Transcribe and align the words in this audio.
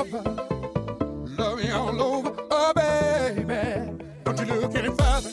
Love 0.00 1.58
me 1.58 1.70
all 1.72 2.02
over. 2.02 2.34
Oh, 2.50 2.72
baby. 2.74 3.98
Don't 4.24 4.38
you 4.38 4.46
look 4.46 4.74
any 4.74 4.88
further. 4.88 5.29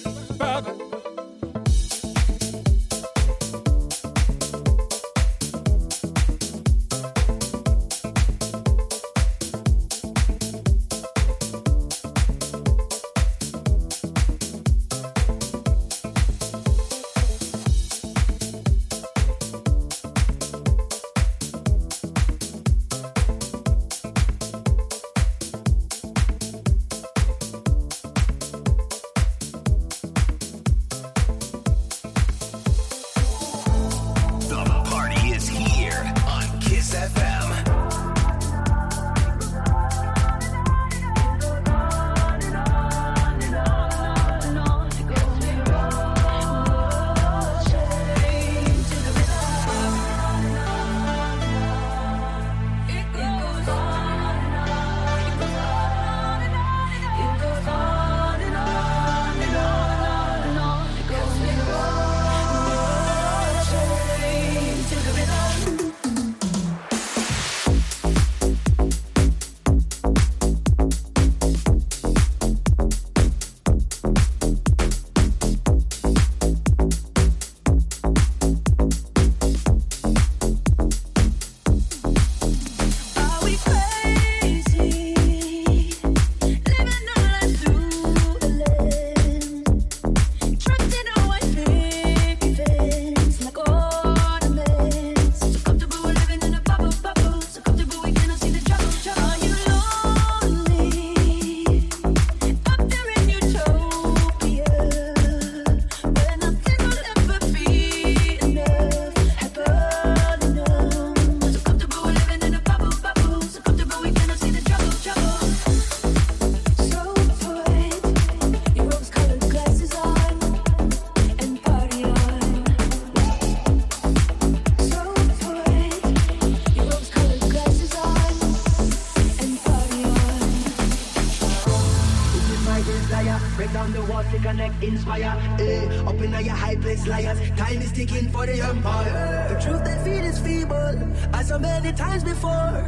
inspire. 134.88 135.34
Eh, 135.60 136.10
up 136.10 136.20
in 136.22 136.32
your 136.32 136.56
high 136.56 136.76
place, 136.76 137.06
liars. 137.08 137.40
Time 137.58 137.82
is 137.82 137.92
ticking 137.92 138.30
for 138.30 138.46
the 138.46 138.62
empire. 138.62 139.48
The 139.50 139.60
truth 139.62 139.84
they 139.84 139.98
feed 140.04 140.26
is 140.26 140.40
feeble, 140.40 140.98
as 141.34 141.48
so 141.48 141.60
many 141.60 141.92
times 141.94 142.24
before. 142.24 142.84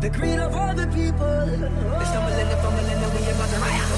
The 0.00 0.10
greed 0.10 0.38
of 0.38 0.54
all 0.54 0.74
the 0.74 0.86
people. 0.88 1.46
They 1.46 2.06
stumble 2.10 2.32
stumbling 2.32 2.48
they 2.48 2.58
fumbling, 2.62 2.98
and 3.04 3.12
we 3.12 3.30
about 3.30 3.50
to 3.50 3.58
riot. 3.60 3.91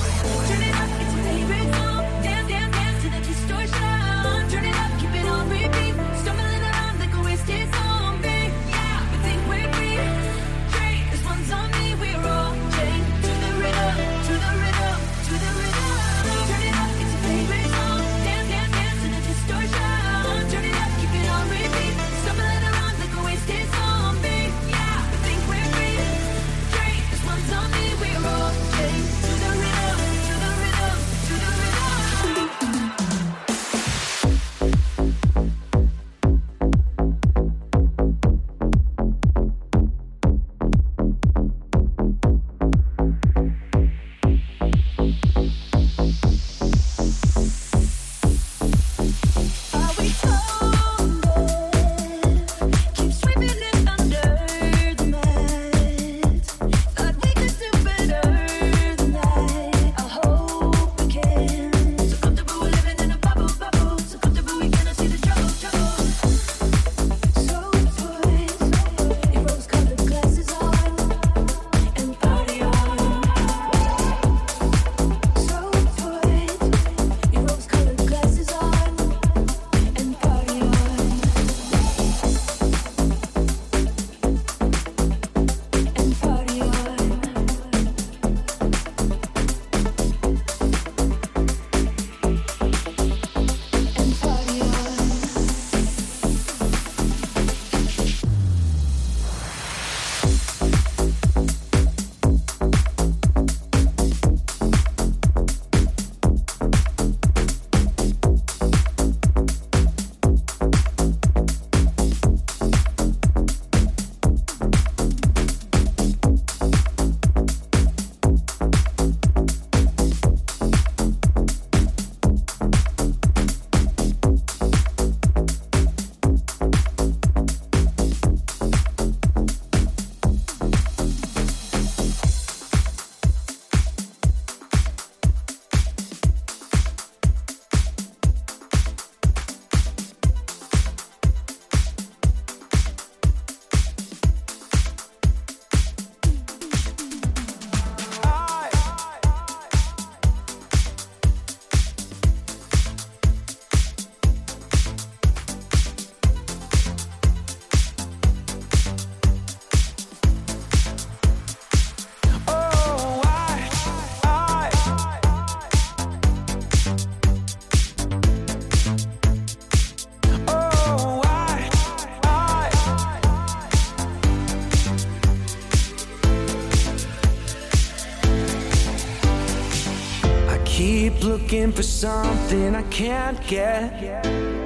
something 182.04 182.74
I 182.74 182.82
can't 182.90 183.40
get. 183.46 183.88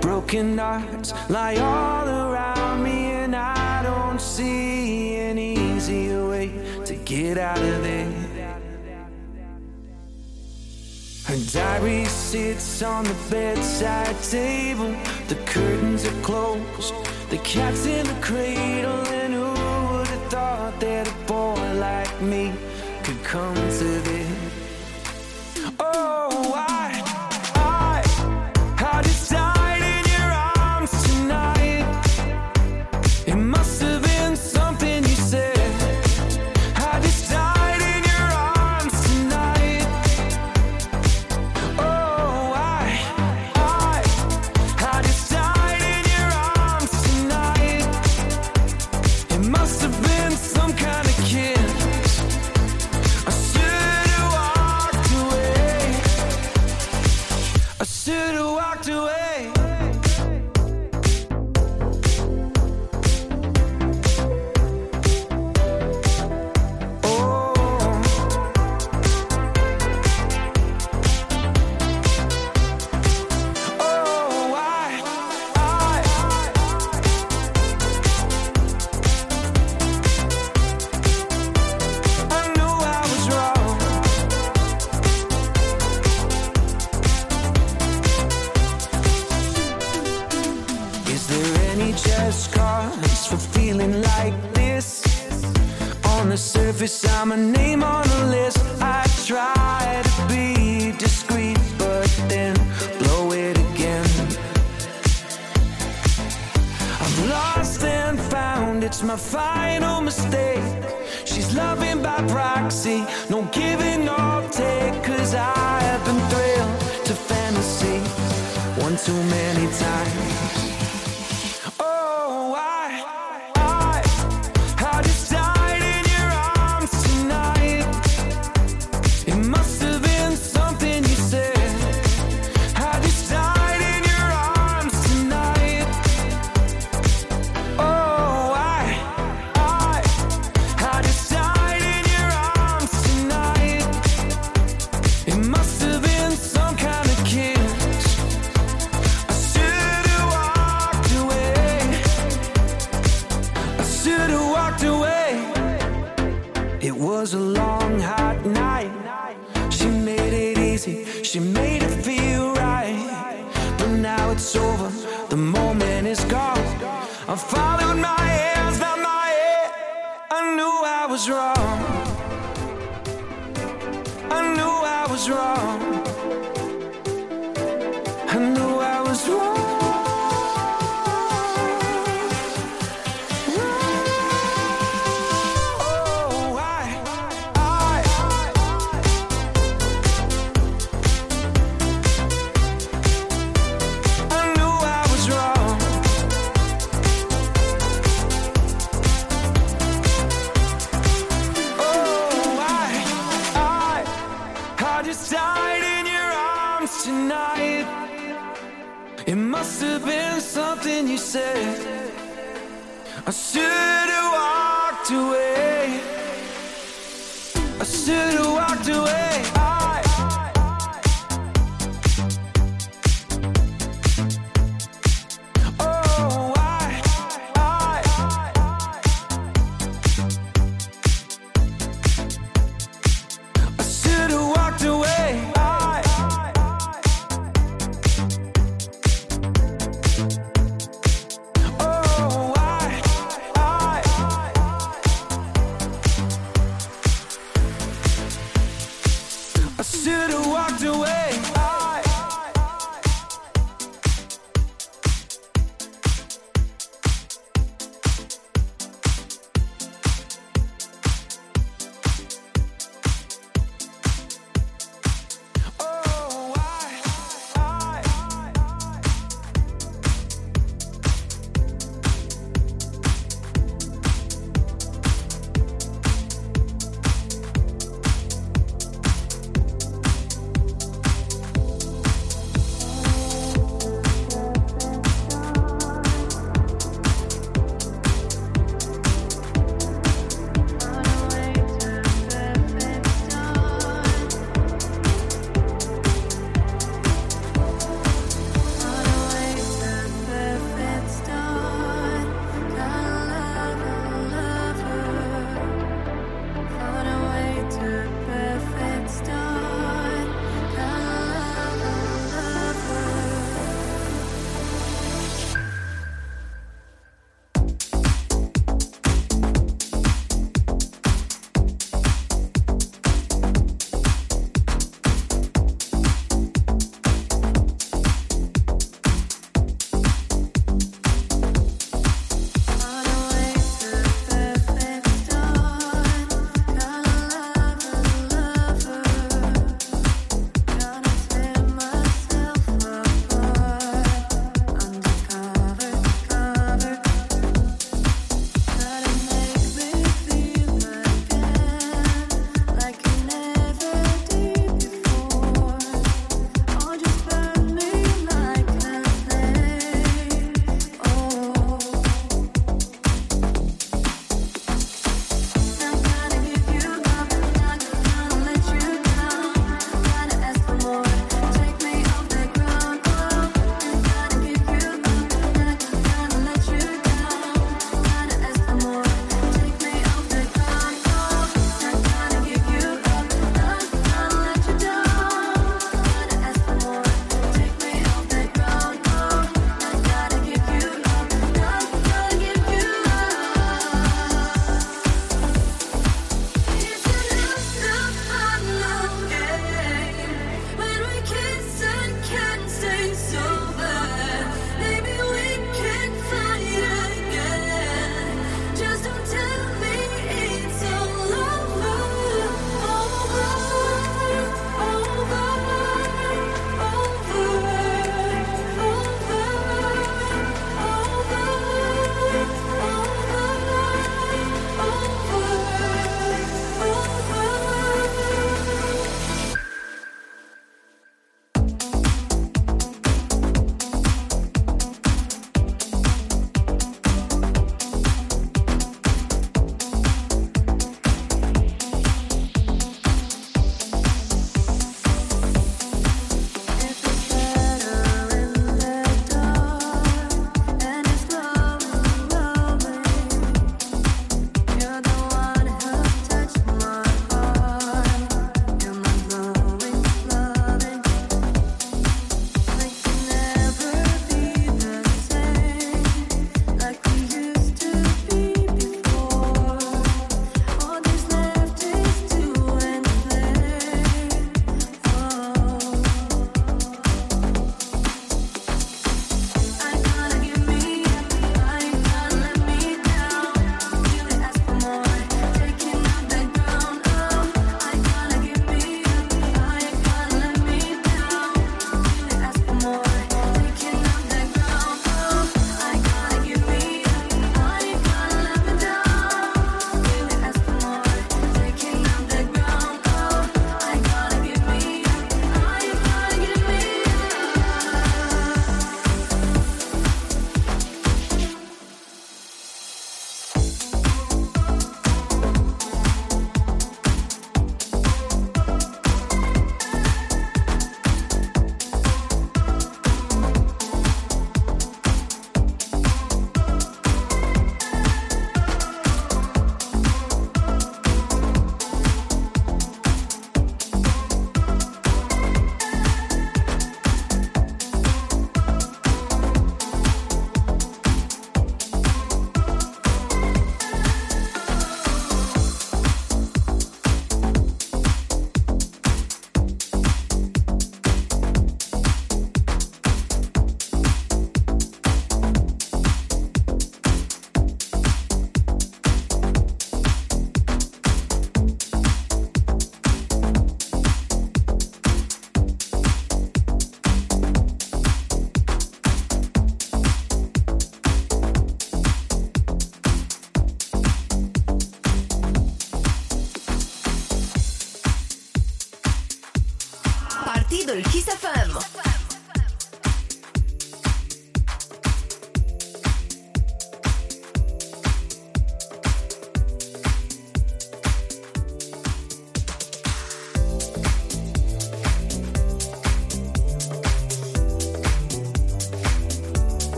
Broken 0.00 0.56
hearts 0.56 1.12
lie 1.28 1.56
all 1.56 2.08
around 2.08 2.82
me, 2.82 2.98
and 3.22 3.36
I 3.36 3.82
don't 3.82 4.18
see 4.18 5.16
an 5.28 5.36
easier 5.38 6.26
way 6.30 6.48
to 6.86 6.94
get 7.12 7.36
out 7.36 7.58
of 7.72 7.78
there. 7.82 8.10
Her 11.28 11.40
diary 11.52 12.06
sits 12.06 12.82
on 12.82 13.04
the 13.04 13.18
bedside 13.30 14.18
table. 14.22 14.92
The 15.28 15.38
curtains 15.52 16.06
are 16.06 16.20
closed. 16.28 16.94
The 17.28 17.40
cat's 17.50 17.84
in 17.84 18.06
the 18.12 18.18
cradle. 18.28 19.02
And 19.20 19.34
who 19.34 19.50
would 19.88 20.08
have 20.14 20.26
thought 20.32 20.74
that 20.80 21.04
a 21.14 21.16
boy 21.26 21.64
like 21.86 22.14
me 22.22 22.54
could 23.04 23.22
come 23.24 23.56
to 23.80 23.88
this? 24.08 24.25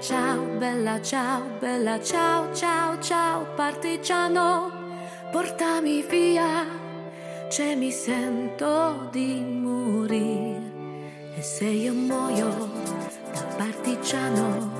Ciao, 0.00 0.42
bella 0.58 1.00
ciao, 1.02 1.42
bella 1.60 2.00
ciao, 2.00 2.52
ciao, 2.54 2.98
ciao, 3.00 3.46
partigiano, 3.54 4.70
portami 5.30 6.02
via. 6.02 6.66
C'è 7.48 7.74
mi 7.74 7.90
sento 7.90 9.08
di 9.12 9.40
morire. 9.40 10.68
E 11.36 11.42
se 11.42 11.66
io 11.66 11.92
muoio 11.92 12.70
da 13.32 13.42
partigiano, 13.56 14.70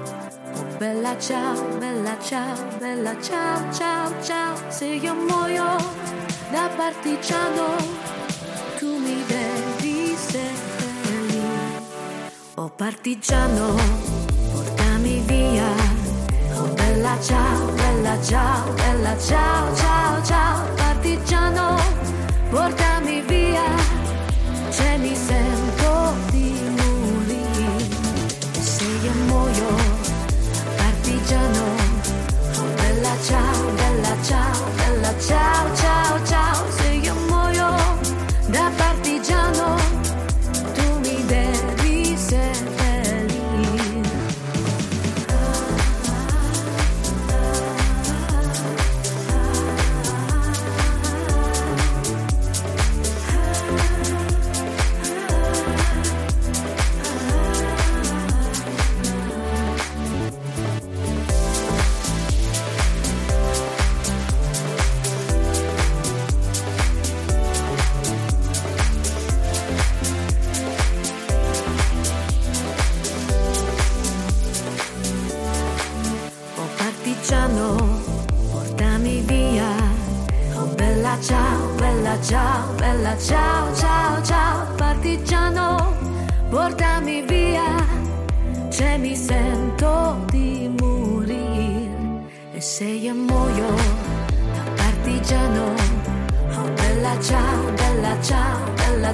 oh 0.54 0.76
bella 0.78 1.18
ciao, 1.18 1.62
bella 1.78 2.18
ciao, 2.18 2.56
bella 2.78 3.20
ciao, 3.20 3.72
ciao, 3.72 4.22
ciao, 4.22 4.56
se 4.68 4.86
io 4.86 5.14
muoio 5.14 5.76
da 6.50 6.68
partigiano 6.74 7.76
tu 8.78 8.96
mi 8.96 9.22
devi 9.26 10.14
seppellire. 10.16 11.48
Oh 12.54 12.70
partigiano, 12.70 13.76
via. 15.40 15.72
Oh 16.54 16.68
bella 16.74 17.16
ciao, 17.20 17.72
bella 17.72 18.16
ciao, 18.22 18.72
bella 18.74 19.16
ciao, 19.18 19.74
ciao, 19.74 20.22
ciao, 20.22 20.74
partigiano, 20.76 21.76
portami 22.50 23.22
via. 23.22 23.89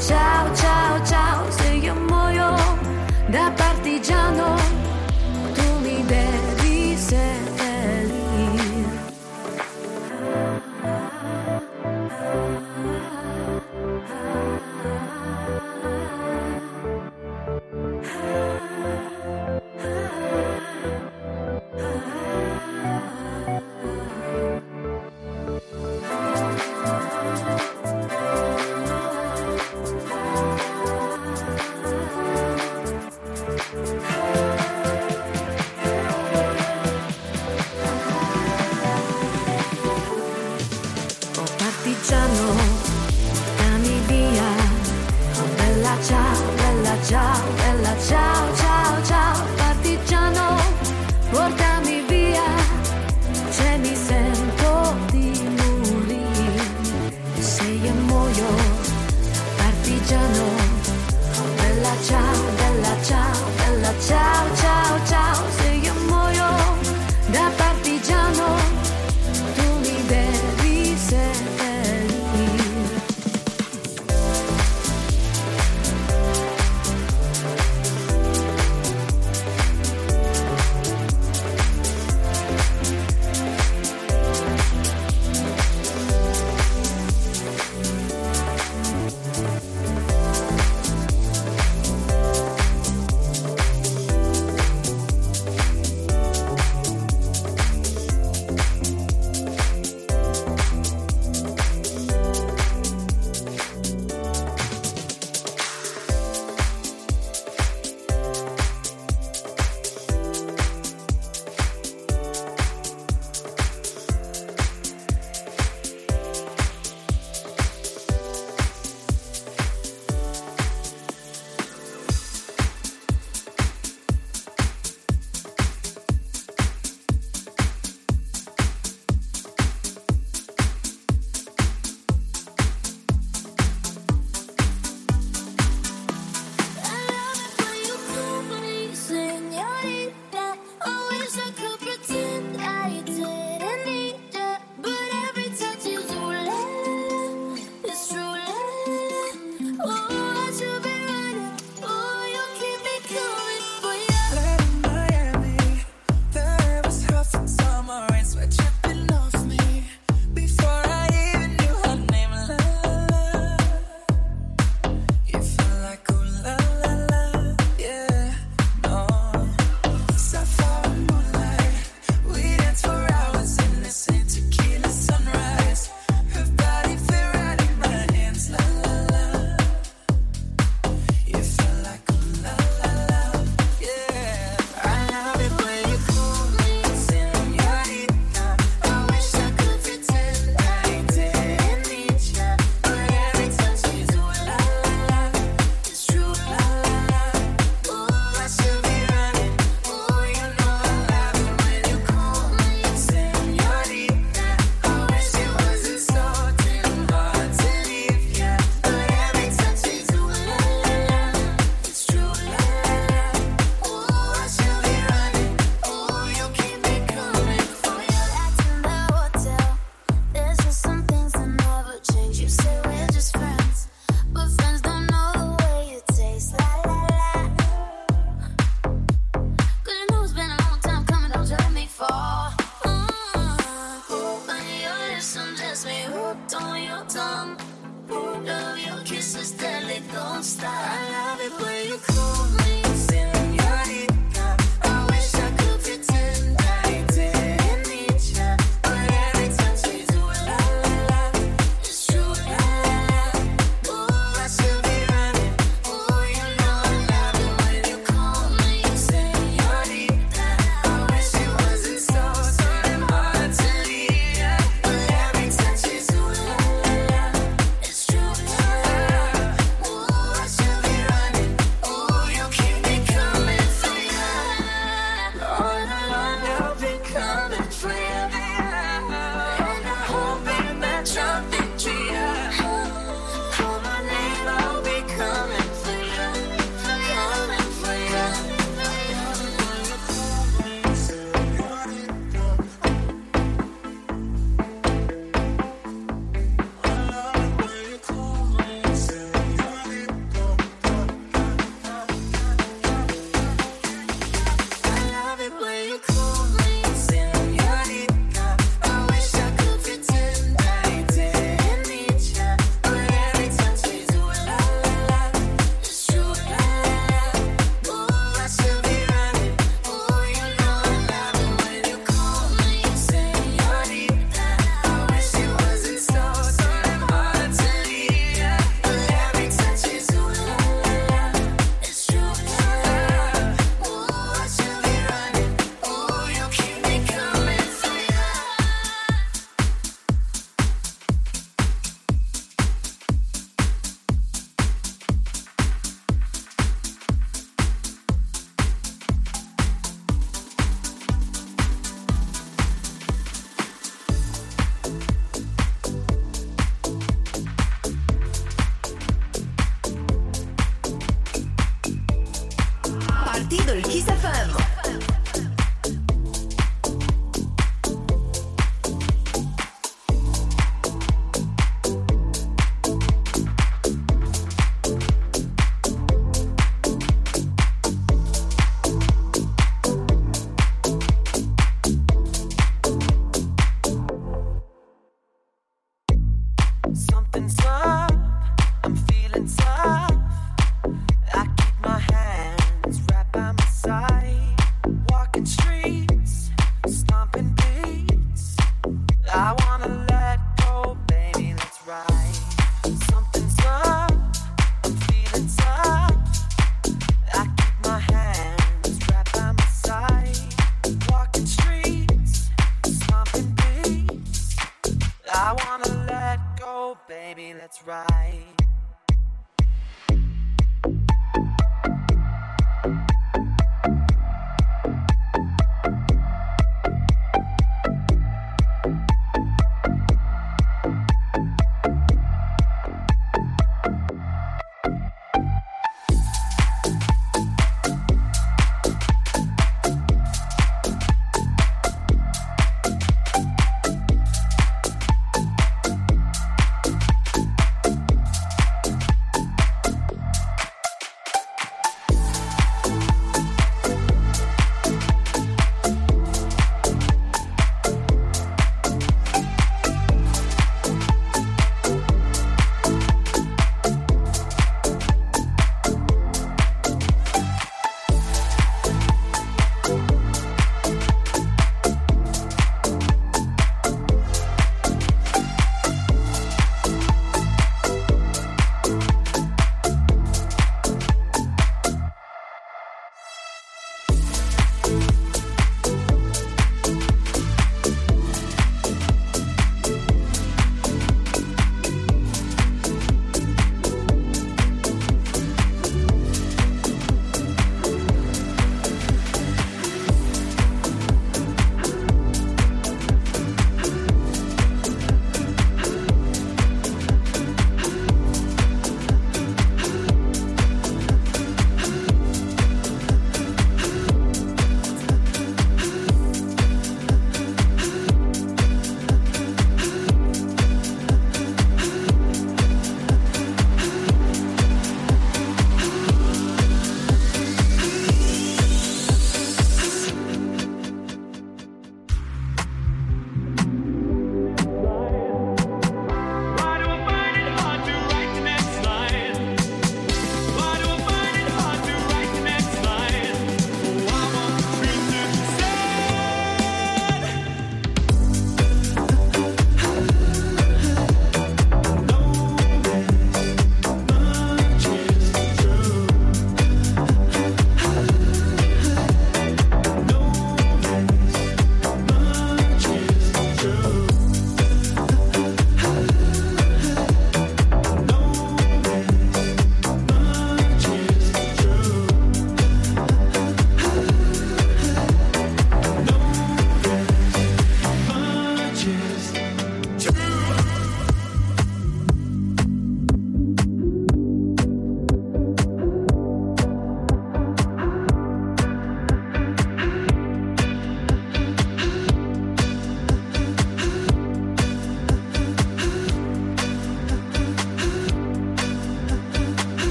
Ciao, 0.00 0.54
ciao, 0.54 1.04
ciao, 1.04 1.50
se 1.50 1.74
io 1.74 1.94
muoio 1.94 2.54
da 3.28 3.52
partigiano 3.54 4.69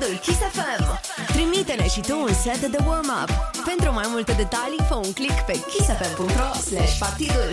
podcastul 0.00 0.18
Kiss 0.18 0.38
FM. 0.38 0.84
Trimite-ne 1.32 1.88
și 1.88 2.00
tu 2.00 2.20
un 2.20 2.34
set 2.34 2.66
de 2.66 2.78
warm-up. 2.86 3.30
Pentru 3.64 3.92
mai 3.92 4.04
multe 4.08 4.32
detalii, 4.32 4.78
fă 4.88 4.94
un 4.94 5.12
click 5.12 5.40
pe 5.40 5.52
kissfm.ro 5.52 6.58
slash 6.60 6.98
partidul. 6.98 7.50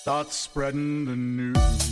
Start 0.00 0.30
spreading 0.30 1.06
the 1.06 1.14
news. 1.14 1.85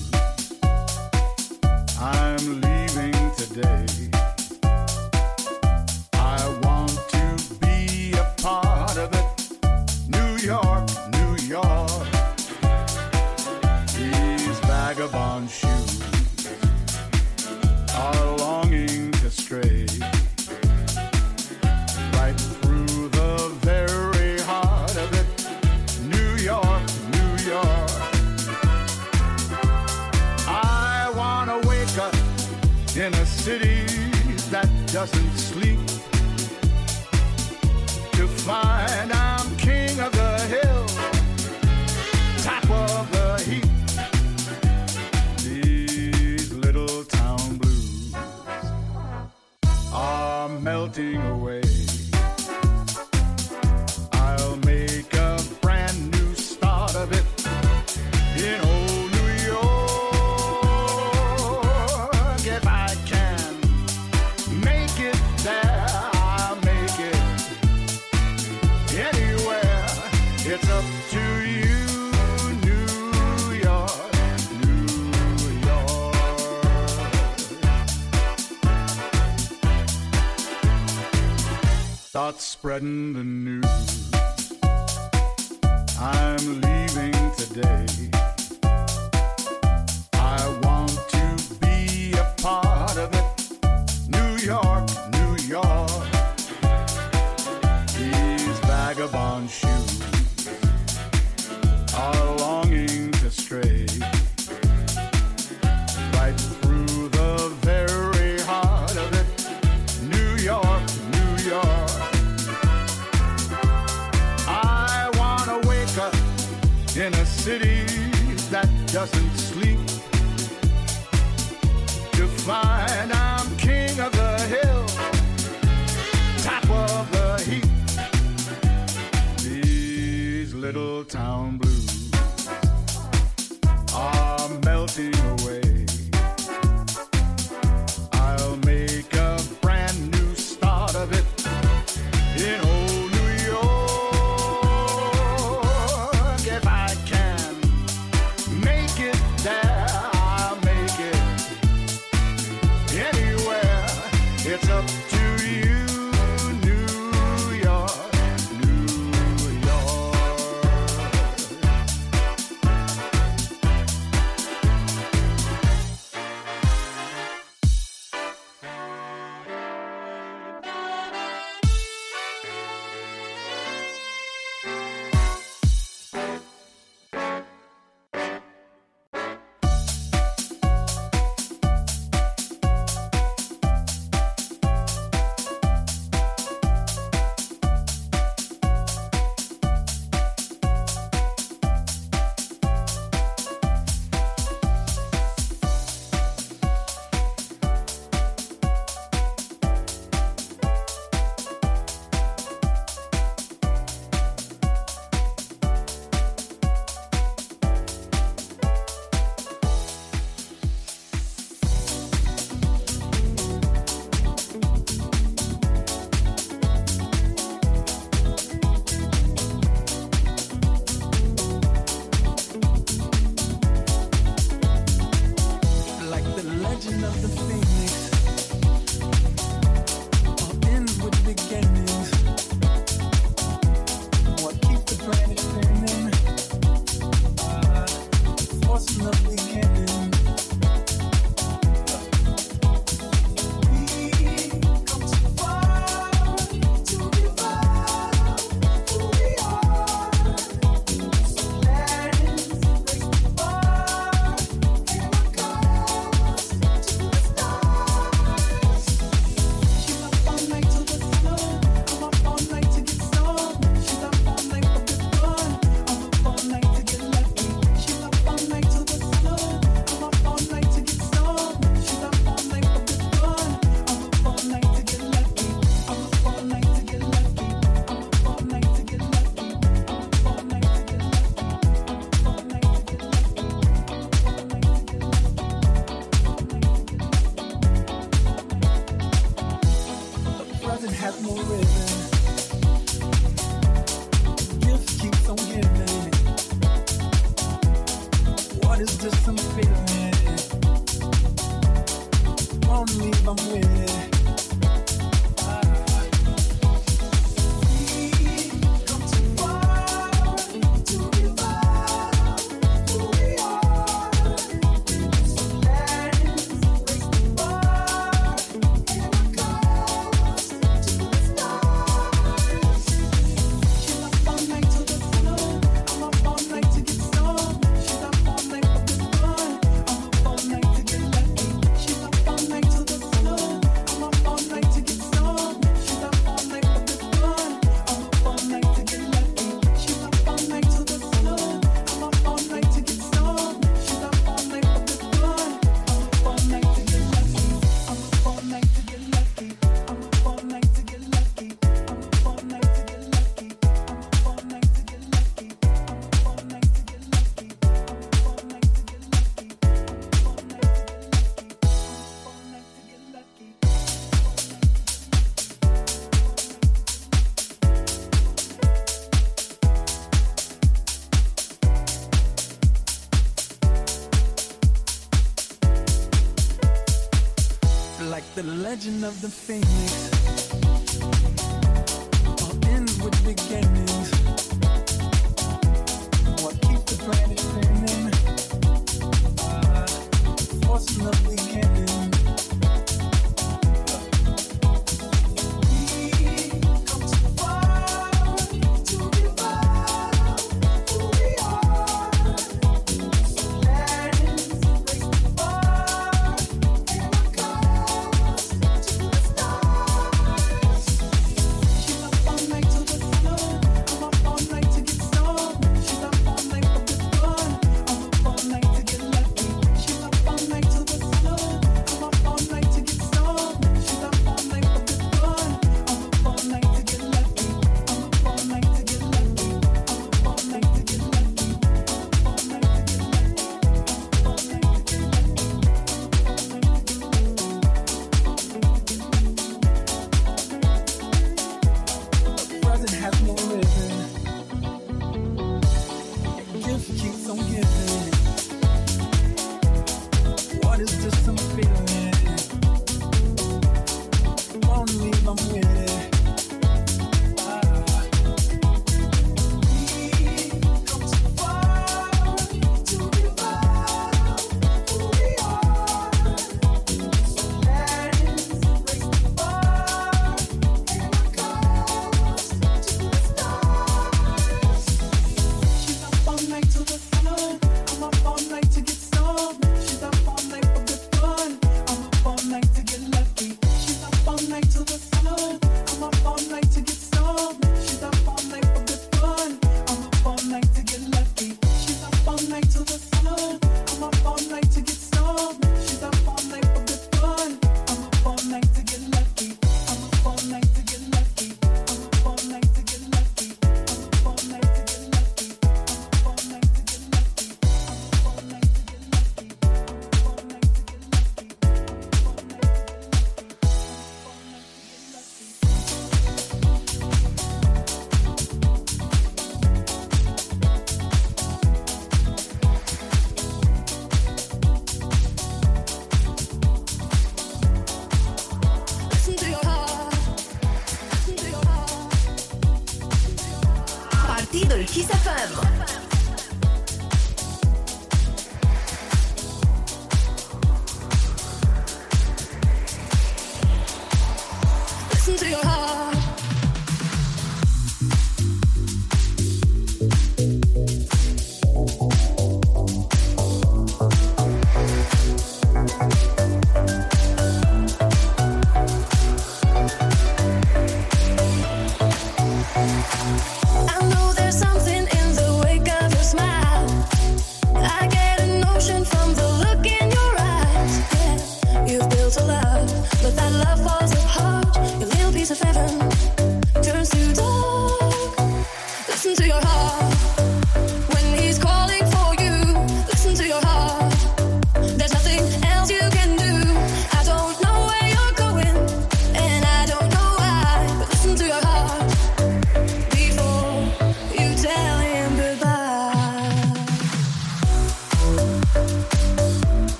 Legend 378.74 379.04
of 379.04 379.20
the 379.20 379.28
phoenix. 379.28 380.03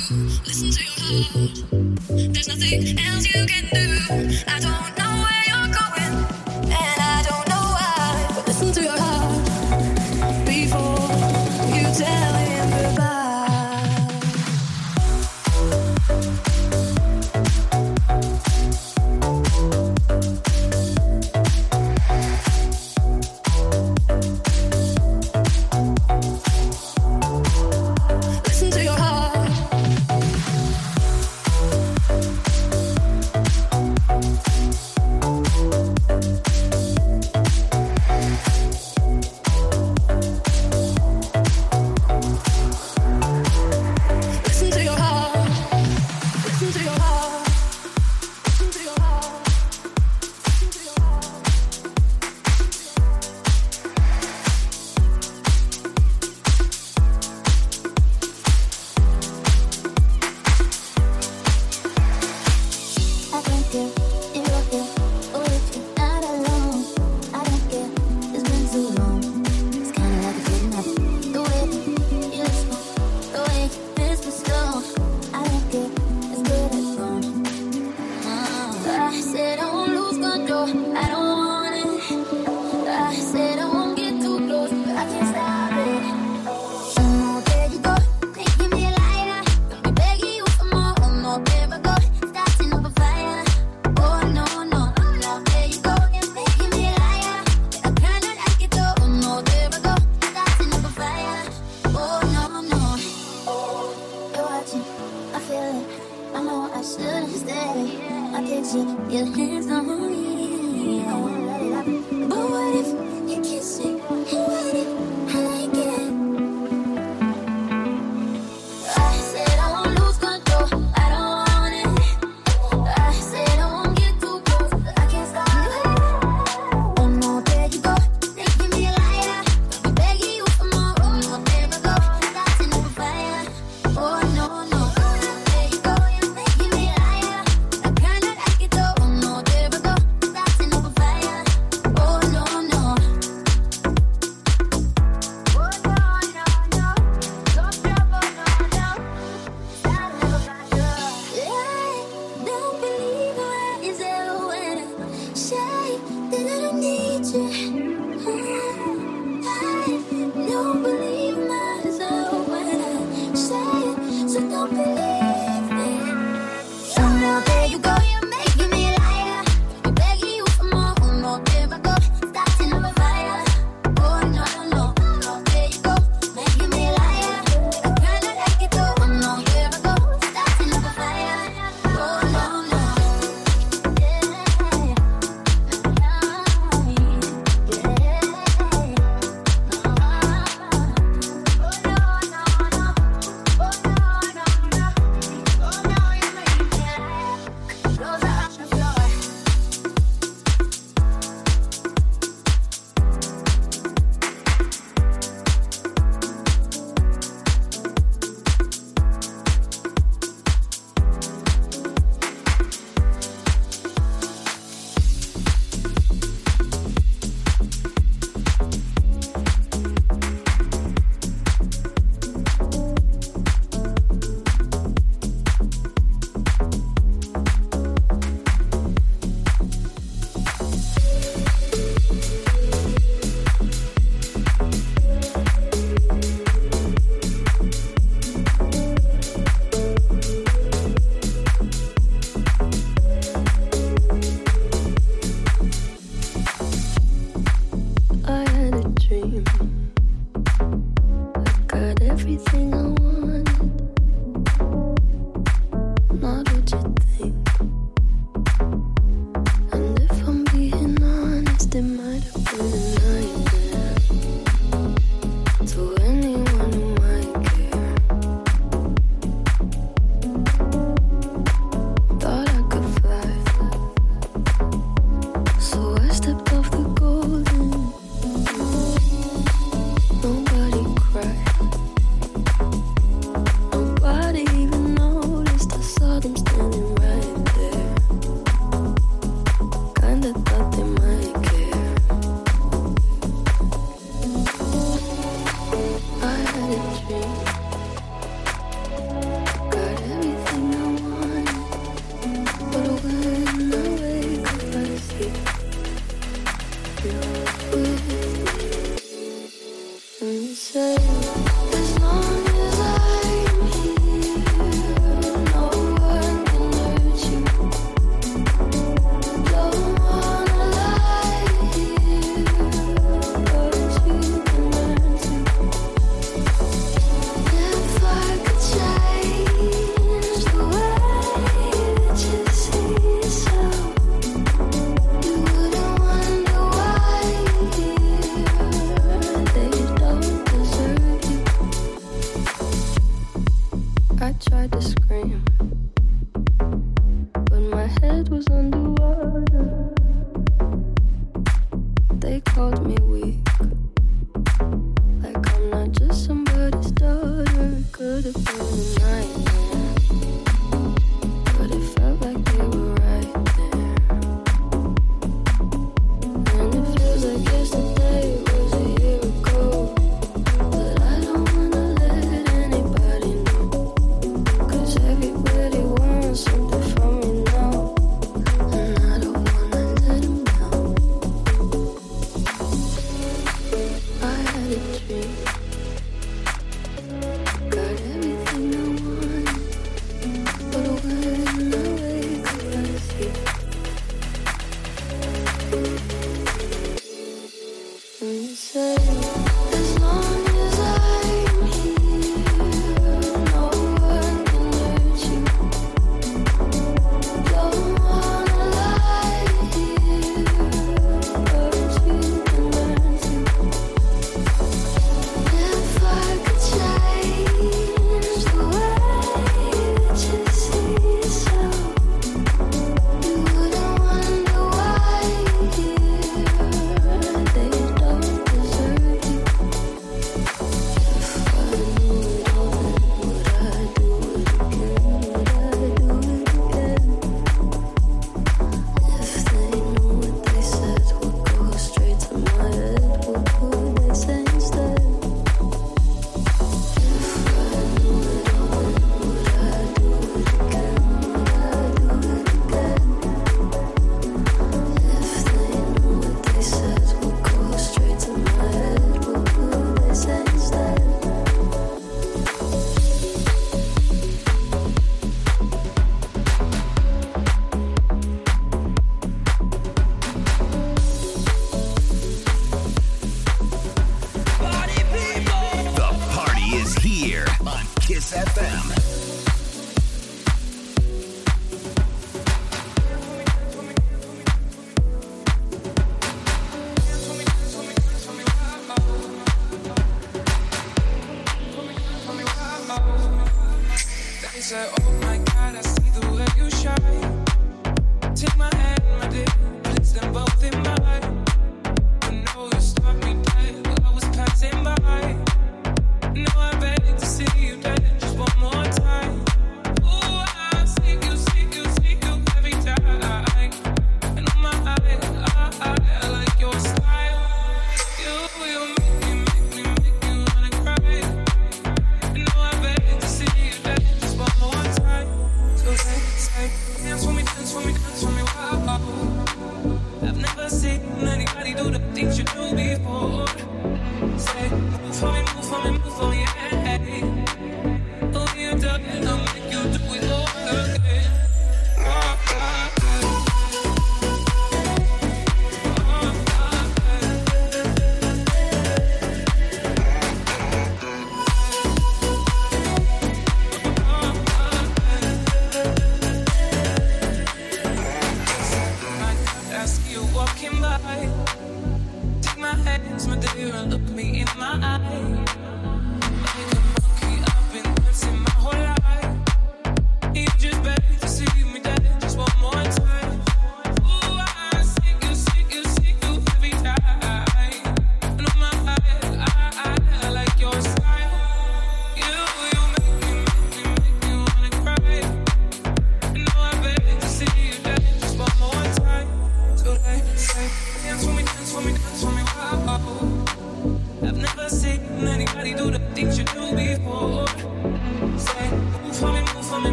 Listen 0.00 0.70
to 0.70 0.84
your 0.84 1.24
heart. 1.24 2.34
There's 2.34 2.48
nothing 2.48 2.98
else 3.00 3.26
you 3.26 3.46
can 3.46 3.64
do. 3.72 4.44
I 4.46 4.60
don't 4.60 4.98
know 4.98 5.22
where. 5.24 5.37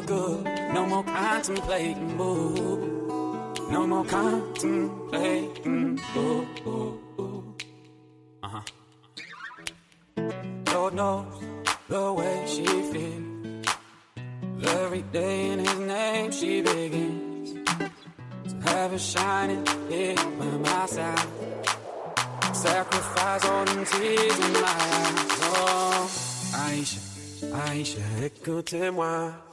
for 0.00 0.06
good. 0.06 0.44
No 0.74 0.86
more 0.86 1.04
contemplating, 1.04 2.16
boo. 2.16 3.54
No 3.70 3.86
more 3.86 4.04
contemplating, 4.04 6.00
boo. 6.14 7.56
Uh 8.42 8.48
huh. 8.48 8.62
Lord 10.72 10.94
knows 10.94 11.42
the 11.88 12.12
way 12.12 12.44
she 12.46 12.64
feels. 12.64 13.66
Every 14.66 15.02
day 15.02 15.50
in 15.52 15.58
His 15.60 15.78
name 15.78 16.30
she 16.30 16.62
begins 16.62 17.52
to 18.48 18.54
have 18.70 18.92
a 18.92 18.98
shining 18.98 19.64
here 19.88 20.14
by 20.38 20.44
my 20.68 20.86
side. 20.86 21.28
Sacrifice 22.52 23.44
all 23.44 23.64
the 23.64 23.84
tears 23.84 24.38
in 24.46 24.52
my 24.52 24.76
eyes. 24.98 25.14
Oh, 25.50 26.10
Aisha, 26.66 27.00
Aisha, 27.52 28.02
écoutez-moi. 28.24 29.47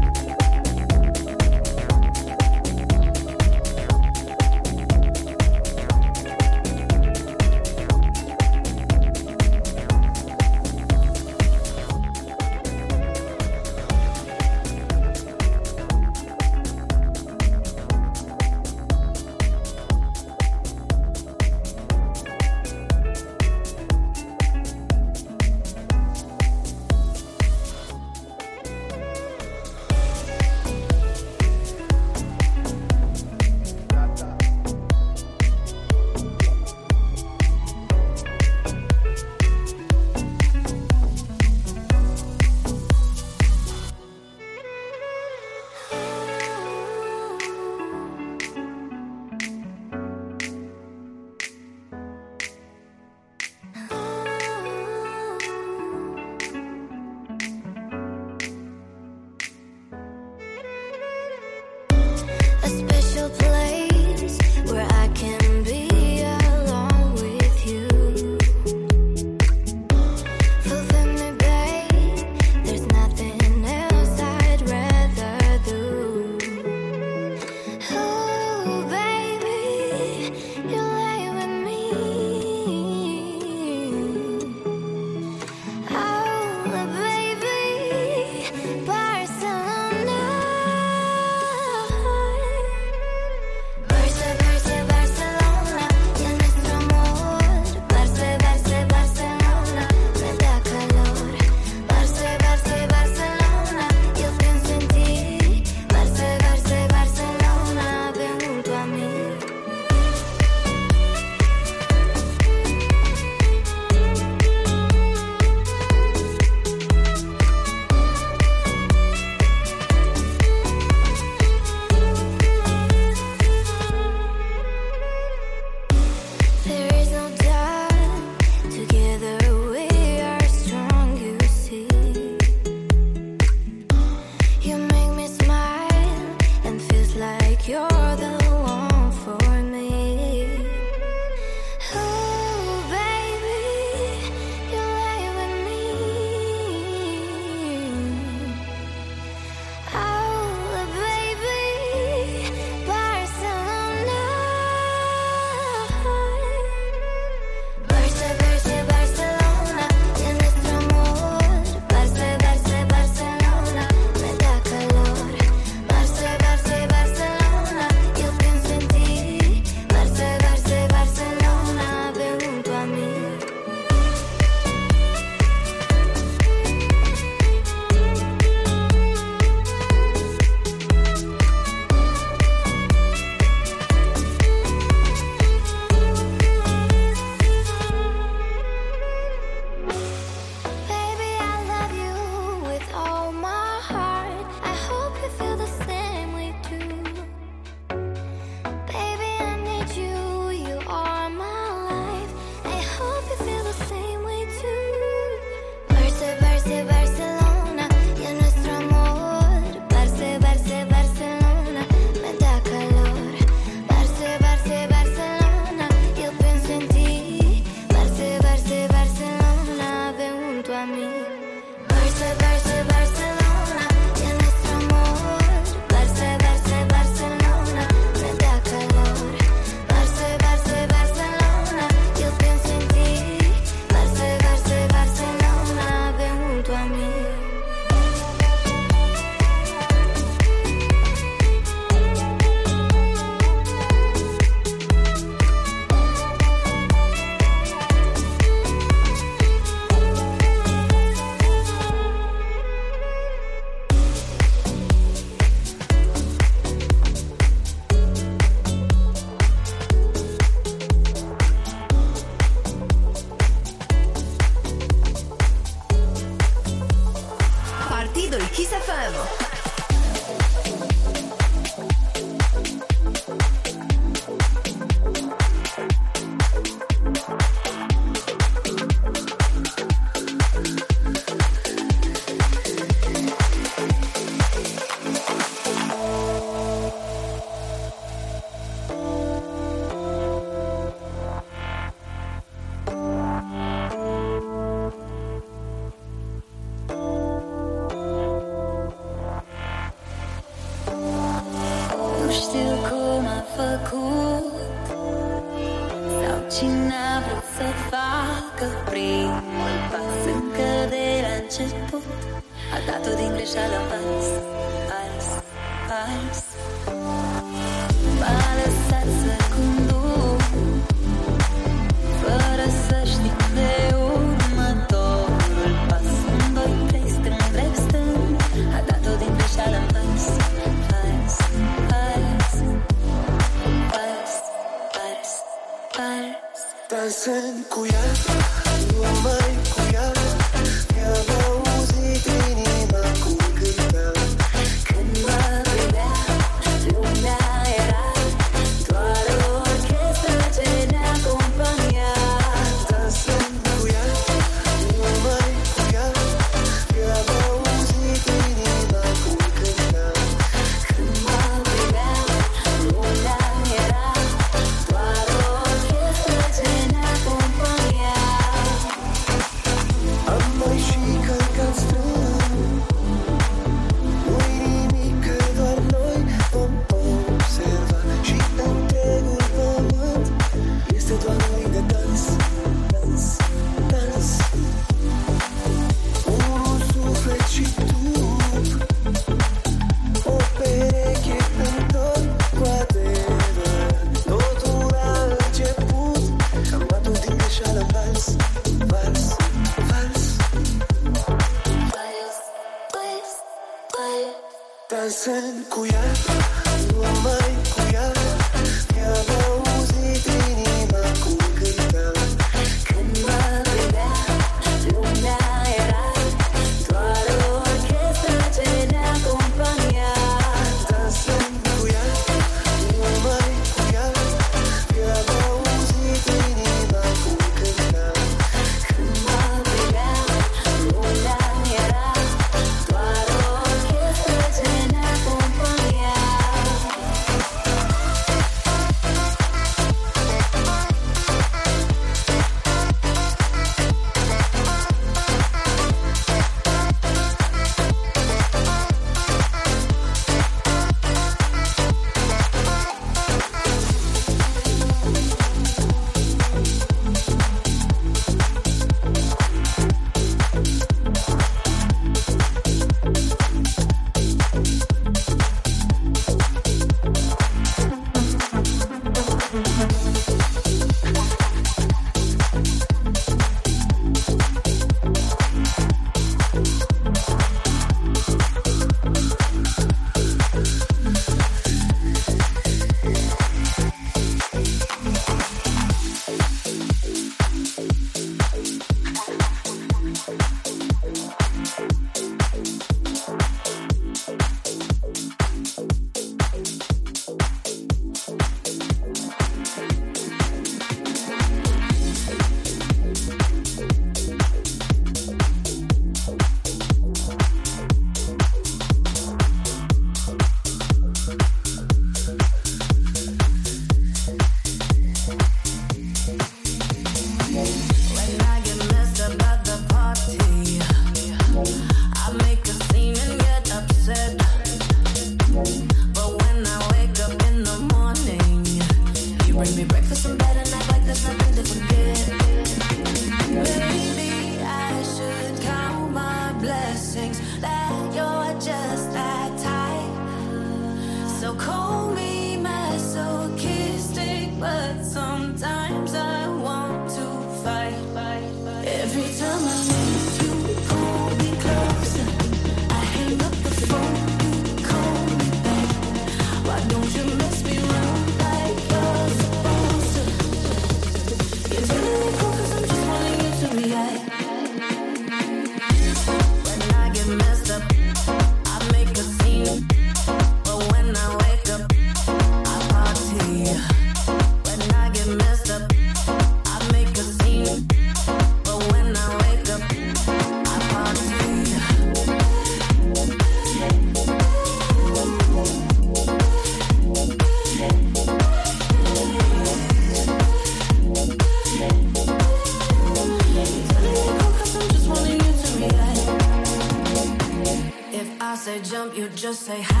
Say 599.71 599.83
jump, 599.83 600.00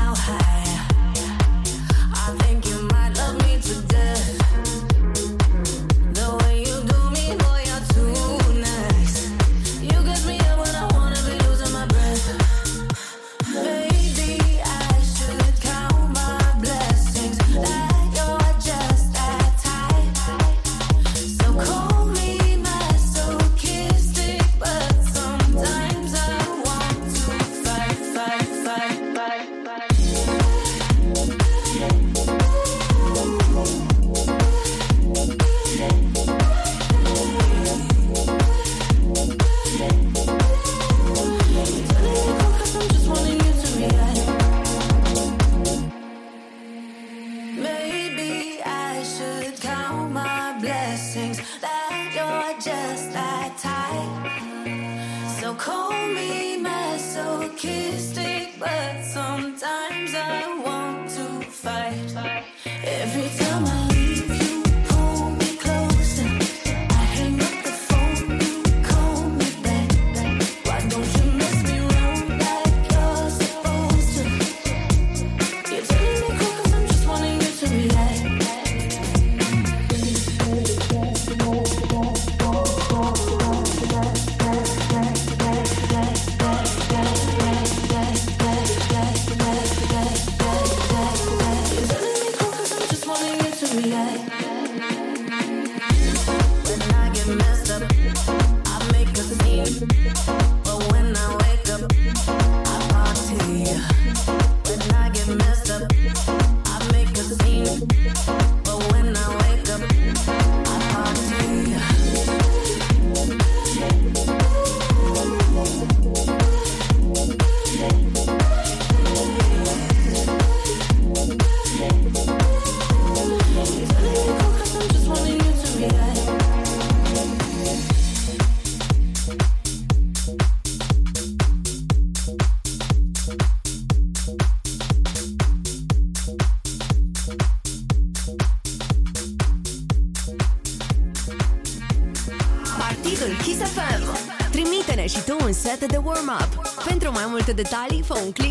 Multe 147.51 147.69
detalii, 147.69 148.03
fă 148.03 148.13
un 148.25 148.31
click 148.31 148.50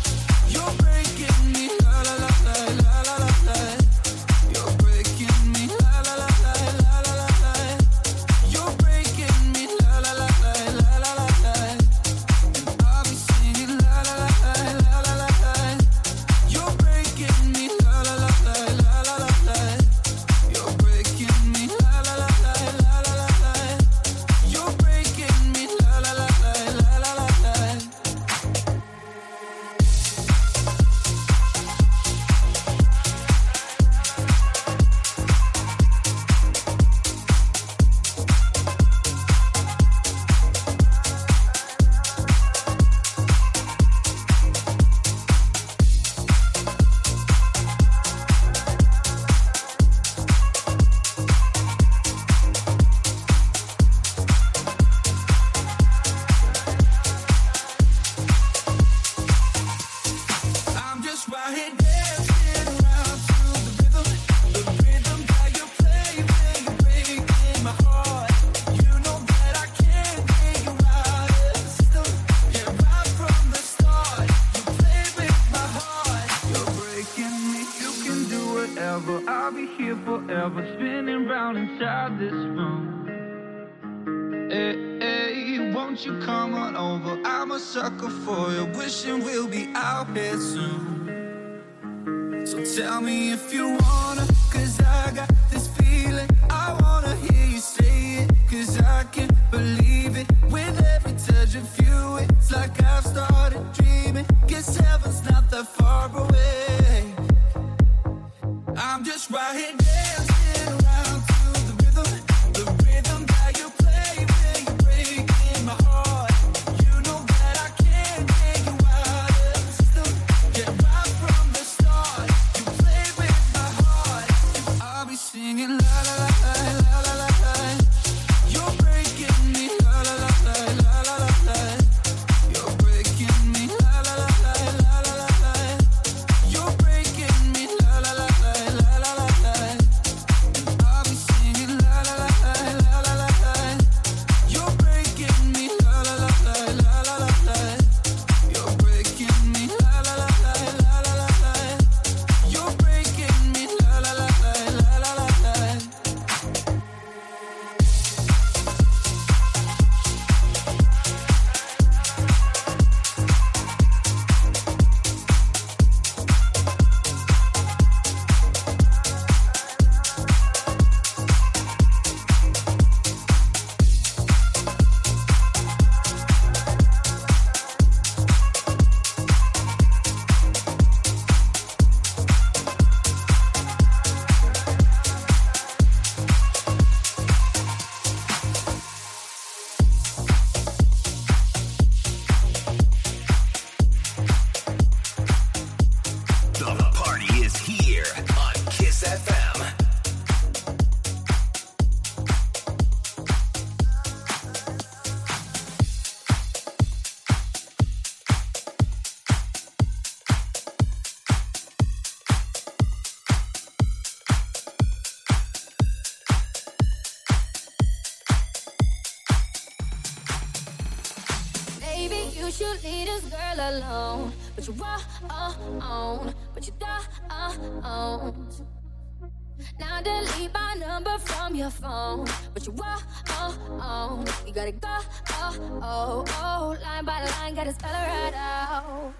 my 230.73 230.85
number 230.85 231.17
from 231.19 231.55
your 231.55 231.69
phone, 231.69 232.25
but 232.53 232.65
you 232.65 232.71
won't. 232.73 233.03
Oh, 233.29 233.57
oh. 233.81 234.25
You 234.45 234.53
gotta 234.53 234.71
go, 234.71 234.97
oh, 235.29 235.81
oh, 235.83 236.25
oh. 236.27 236.77
Line 236.83 237.05
by 237.05 237.23
line, 237.23 237.55
gotta 237.55 237.73
spell 237.73 237.91
it 237.91 238.07
right 238.07 238.33
out. 238.35 239.13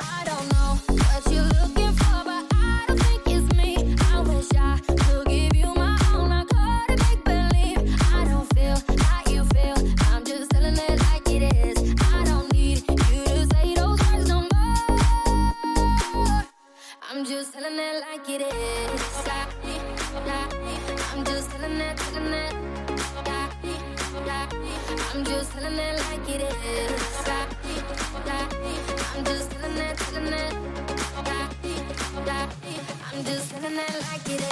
I 0.00 0.24
don't 0.24 0.52
know 0.52 0.94
what 0.96 1.32
you're 1.32 1.44
looking 1.44 1.91
I'm 29.24 29.28
just 29.36 29.52
living 29.54 29.76
that, 29.76 30.12
living 30.12 30.30
that. 30.32 30.52
I'm 33.14 33.24
just 33.24 33.54
living 33.54 33.76
that 33.76 34.06
like 34.10 34.28
it 34.28 34.40
is. 34.40 34.51